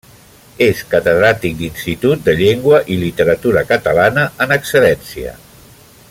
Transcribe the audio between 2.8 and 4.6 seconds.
i literatura catalana en